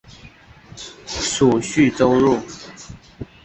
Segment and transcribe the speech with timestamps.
[1.05, 2.39] 属叙州路。